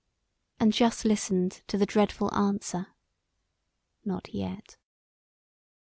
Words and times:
and 0.59 0.73
just 0.73 1.05
listened 1.05 1.61
to 1.67 1.77
the 1.77 1.85
dreadful 1.85 2.33
answer, 2.33 2.87
"Not 4.03 4.33
yet." 4.33 4.77